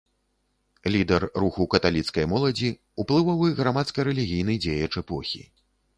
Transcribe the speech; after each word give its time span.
Лідар 0.93 1.25
руху 1.43 1.67
каталіцкай 1.75 2.25
моладзі, 2.33 2.69
уплывовы 3.03 3.53
грамадска-рэлігійны 3.61 4.53
дзеяч 4.65 4.93
эпохі. 5.07 5.49